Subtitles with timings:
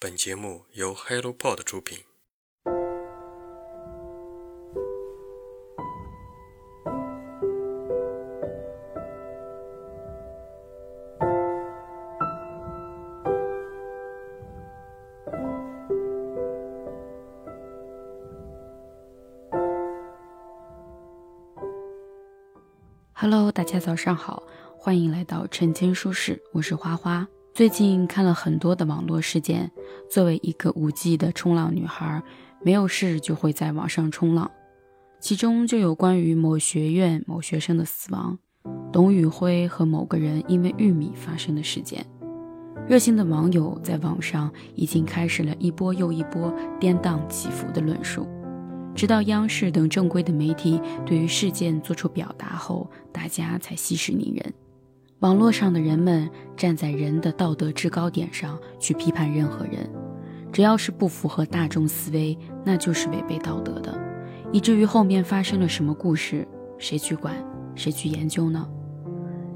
[0.00, 1.98] 本节目由 HelloPod 出品。
[23.14, 24.44] Hello，大家早上好，
[24.76, 27.26] 欢迎来到晨间书室，我是花花。
[27.58, 29.68] 最近看了很多的网络事件，
[30.08, 32.22] 作为一个五 G 的冲浪女孩，
[32.62, 34.48] 没有事就会在网上冲浪，
[35.18, 38.38] 其中就有关于某学院某学生的死亡，
[38.92, 42.06] 董宇辉和某个人因为玉米发生的事件。
[42.86, 48.24] 热心的网友在网上已经开始了一波又一波颠宕起伏的论述，
[48.94, 54.54] 直到央视等正规的媒体对于事件做出表达后，大家才息事宁人。
[55.20, 59.90] 网络上的人们站在人的道德制高点上去批判任何人，
[60.52, 63.98] 只要是不符合大众思维，那就是违背道德的。
[64.52, 66.46] 以至于后面发生了什么故事，
[66.78, 67.34] 谁去管，
[67.74, 68.64] 谁去研究呢？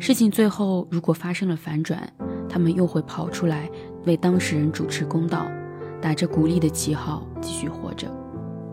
[0.00, 2.12] 事情最后如果发生了反转，
[2.48, 3.70] 他们又会跑出来
[4.04, 5.46] 为当事人主持公道，
[6.00, 8.10] 打着鼓励的旗号继续活着。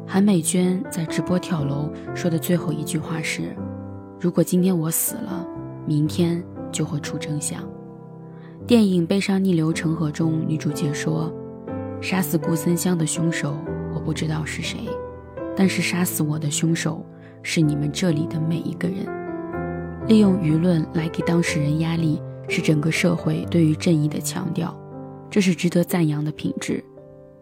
[0.08, 3.56] 韩美娟在直播跳楼说的最后一句话是
[4.20, 5.48] ：“如果今天我死了，
[5.86, 7.64] 明天。”就会出真相。
[8.67, 11.34] 电影《悲伤逆流成河》中，女主角说
[12.02, 13.56] ：“杀死顾森湘的凶手，
[13.94, 14.80] 我不知道是谁，
[15.56, 17.06] 但是杀死我的凶手
[17.42, 19.08] 是你们这里的每一个人。”
[20.08, 24.75] 利用舆论来给当事人压力，是整个社会对于正义的强调，
[25.30, 26.84] 这是值得赞扬的品质。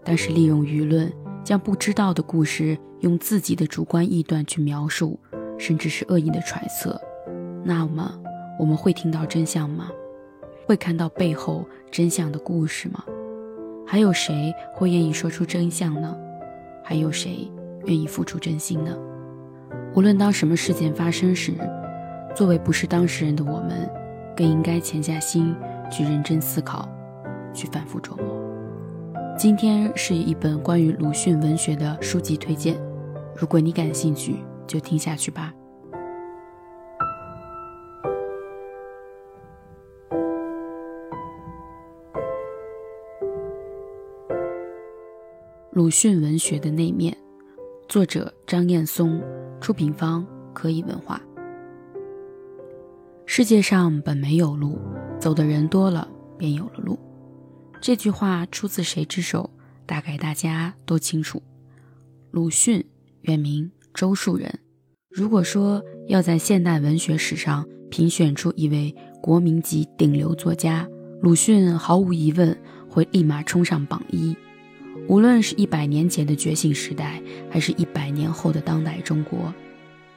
[0.03, 1.11] 但是，利用舆论
[1.43, 5.19] 将不知道的故事用自己的主观臆断去描述，
[5.57, 6.99] 甚至是恶意的揣测，
[7.65, 8.13] 那么。
[8.59, 9.89] 我们会听到真相吗？
[10.65, 13.03] 会看到背后真相的故事吗？
[13.85, 16.15] 还有谁会愿意说出真相呢？
[16.83, 17.49] 还有谁
[17.85, 18.97] 愿意付出真心呢？
[19.93, 21.53] 无论当什么事件发生时，
[22.35, 23.89] 作为不是当事人的我们，
[24.35, 25.55] 更应该潜下心
[25.89, 26.87] 去认真思考，
[27.53, 28.25] 去反复琢磨。
[29.37, 32.75] 今天是一本关于鲁迅文学的书籍推荐，
[33.35, 35.53] 如果你感兴趣，就听下去吧。
[45.77, 47.15] 鲁迅文学的那面，
[47.87, 49.21] 作者张燕松，
[49.61, 51.21] 出品方可以文化。
[53.27, 54.79] 世界上本没有路，
[55.19, 56.97] 走的人多了，便有了路。
[57.79, 59.51] 这句话出自谁之手？
[59.85, 61.43] 大概大家都清楚。
[62.31, 62.83] 鲁迅
[63.21, 64.51] 原名周树人。
[65.11, 70.89] 如果说要在现代文学史上评选出一位国民级顶流作家，
[71.21, 72.59] 鲁迅毫无疑问
[72.89, 74.35] 会立马冲上榜一。
[75.07, 79.53] 无论是一百年前的觉醒时代，还是一百年后的当代中国，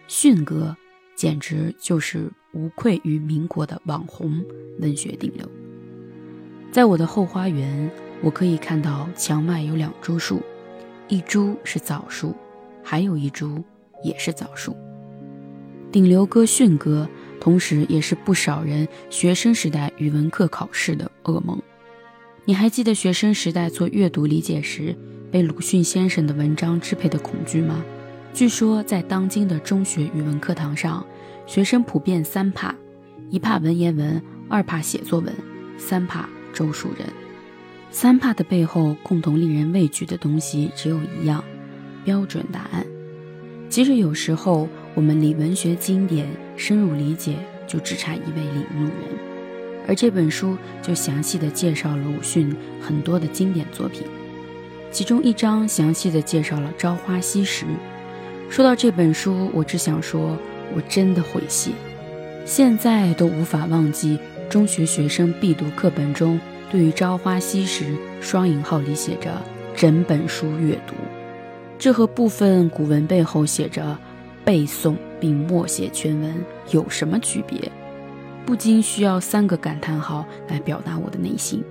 [0.08, 0.76] 迅哥
[1.14, 4.44] 简直就是无愧于民国的网红
[4.80, 5.48] 文学顶流。
[6.72, 7.88] 在我的后花园，
[8.20, 10.42] 我可以看到墙外有两株树，
[11.08, 12.34] 一株是枣树，
[12.82, 13.62] 还有一株
[14.02, 14.76] 也是枣树。
[15.92, 17.08] 顶流哥迅哥，
[17.40, 21.60] 同时也是不少人学生时代语文课考试的噩梦。
[22.50, 24.92] 你还记得学生时代做阅读理解时
[25.30, 27.80] 被鲁迅先生的文章支配的恐惧吗？
[28.34, 31.06] 据说在当今的中学语文课堂上，
[31.46, 32.74] 学生普遍三怕：
[33.30, 35.32] 一怕文言文，二怕写作文，
[35.78, 37.06] 三怕周树人。
[37.92, 41.44] 三怕的背后，共同令人畏惧的东西只有一样：
[42.04, 42.84] 标准答案。
[43.68, 47.36] 其实有时候，我们离文学经典深入理解，
[47.68, 49.19] 就只差一位领路人。
[49.86, 54.06] 而这本书就详细的介绍了鲁迅很多的经典作品，
[54.90, 57.64] 其中一章详细的介绍了《朝花夕拾》。
[58.48, 60.36] 说到这本书，我只想说，
[60.74, 61.70] 我真的会谢，
[62.44, 64.18] 现在都无法忘记
[64.48, 67.84] 中学学生必读课本中对于《朝花夕拾》
[68.20, 69.40] 双引号里写着
[69.74, 70.94] “整本书阅读”，
[71.78, 73.96] 这和部分古文背后写着
[74.44, 76.34] “背诵并默写全文”
[76.70, 77.70] 有什么区别？
[78.50, 81.62] 不禁需要三个感叹号来表达我的内心，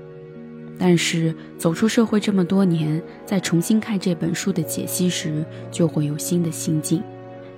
[0.78, 7.04] 但是走出社会这么多年，在重新看这本书的解析时，就会有新的心境。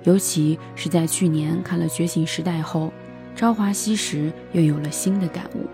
[0.02, 2.92] 尤其是在去年看了《觉醒时代》后，
[3.38, 5.58] 《朝花夕拾》又有了新的感悟。《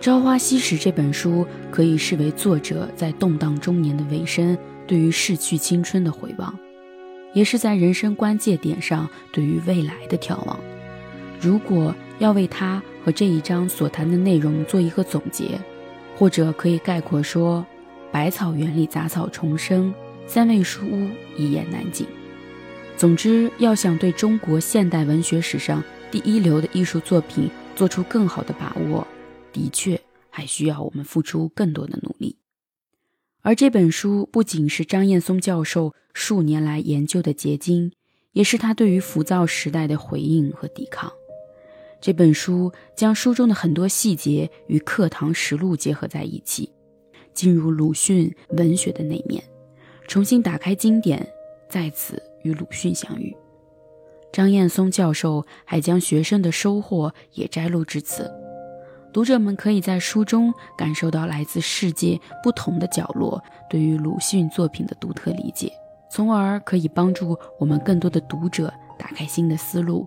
[0.00, 4.56] 朝花夕拾》这本书可以视为作者在动荡中年的尾声，
[4.86, 6.58] 对于逝去青春的回望，
[7.34, 10.58] 也是在人生关键点上对于未来的眺望。
[11.38, 15.58] 如果要为他和这一章所谈的内容做一个总结，
[16.16, 17.64] 或者可以概括说，
[18.10, 19.92] 百草园里杂草丛生，
[20.26, 22.06] 三味书屋一言难尽。
[22.96, 29.06] 总之，要想对中国现代文学史上第一流的艺术作品做出更好的把握，
[29.52, 32.36] 的确还需要我们付出更多的努力。
[33.42, 37.92] 而这本书不仅是张燕松教授数年来研究的结晶，
[38.32, 41.12] 也是他对于浮躁时代的回应和抵抗。
[42.06, 46.72] 这本书将书中的很多细节与课堂实录结合在一起，
[47.34, 49.42] 进入鲁迅文学的那面，
[50.06, 51.28] 重新打开经典，
[51.68, 53.36] 在此与鲁迅相遇。
[54.32, 58.30] 张燕松教授还将学生的收获也摘录至此。
[59.12, 65.72] 读者们可以在书中感受到来自世界不同的角落对于鲁迅作品的独特理解，
[66.08, 70.06] 从而可以帮助我们更多的读者打开新的思路，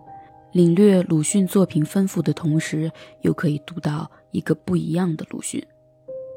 [0.52, 5.64] 领略鲁迅作品丰富的同时，又可以读到一个不一样的鲁迅。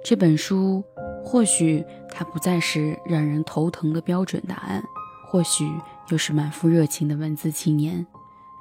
[0.04, 0.84] 这本书
[1.24, 4.84] 或许它不再是让人头疼的标准答案，
[5.26, 5.68] 或许
[6.10, 8.06] 又是满腹热情的文字青年。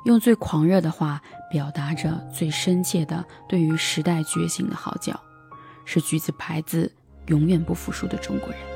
[0.04, 1.20] 用最狂热的话
[1.50, 5.20] 表达着最深切的对于时代觉醒的号角，
[5.84, 6.90] 是橘子牌子
[7.26, 8.71] 永远不服输的中国人。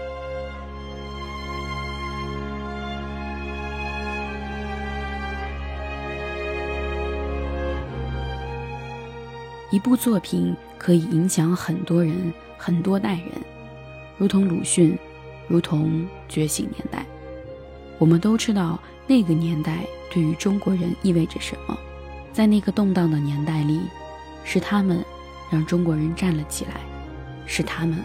[9.76, 13.28] 一部作品可以影响很多人、很多代人，
[14.16, 14.98] 如同鲁迅，
[15.48, 17.04] 如同觉醒年代。
[17.98, 19.80] 我们都知道那个年代。
[20.10, 21.76] 对于中国人意味着什么？
[22.32, 23.82] 在那个动荡的年代里，
[24.44, 25.04] 是他们
[25.50, 26.80] 让中国人站了起来，
[27.44, 27.98] 是他们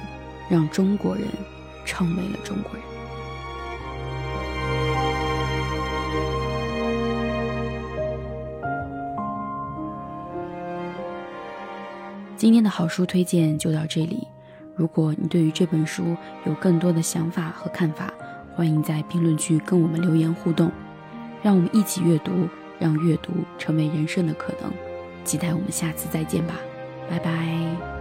[0.50, 1.24] 让中国人
[1.86, 2.91] 成为了中国人。
[12.42, 14.28] 今天的好书推荐就到这里。
[14.76, 16.18] 如果你对于这本书
[16.48, 18.12] 有更多的想法和看法，
[18.56, 20.72] 欢迎在评论区跟我们留言互动。
[21.44, 22.50] 让我们一起阅读，
[22.80, 24.74] 让阅读成为人生的可能。
[25.24, 26.56] 期待我们下次再见吧，
[27.08, 28.01] 拜拜。